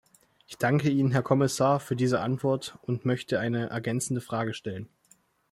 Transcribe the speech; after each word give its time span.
Ich 0.47 0.57
danke 0.57 0.89
Ihnen, 0.89 1.11
Herr 1.11 1.21
Kommissar, 1.21 1.79
für 1.79 1.95
diese 1.95 2.21
Antwort 2.21 2.75
und 2.81 3.05
möchte 3.05 3.39
eine 3.39 3.69
ergänzende 3.69 4.19
Frage 4.19 4.55
stellen. 4.55 4.89